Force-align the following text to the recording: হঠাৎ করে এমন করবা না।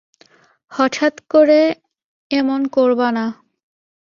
হঠাৎ 0.71 1.15
করে 1.29 1.61
এমন 2.31 2.61
করবা 2.67 3.07
না। 3.11 3.25